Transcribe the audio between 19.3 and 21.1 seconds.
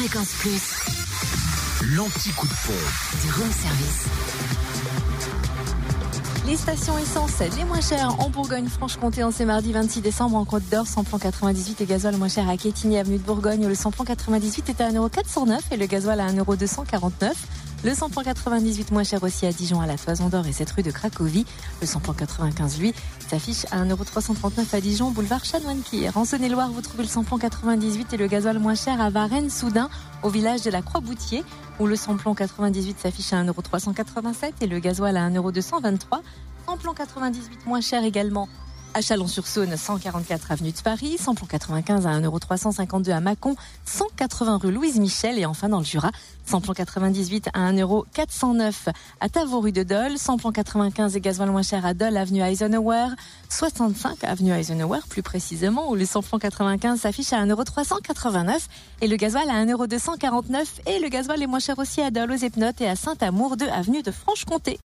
à Dijon à la Toison d'Or et cette rue de